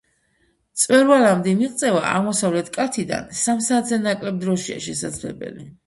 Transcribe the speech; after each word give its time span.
მწვერვალამდე 0.77 1.53
მიღწევა 1.59 2.01
აღმოსავლეთ 2.13 2.73
კალთიდან 2.79 3.31
სამ 3.45 3.65
საათზე 3.71 4.05
ნაკლებ 4.11 4.45
დროშია 4.47 4.85
შესაძლებელი. 4.93 5.73